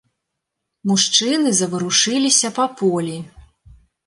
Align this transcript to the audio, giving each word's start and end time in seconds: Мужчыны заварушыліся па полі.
Мужчыны 0.91 1.49
заварушыліся 1.59 2.53
па 2.57 2.65
полі. 2.81 3.17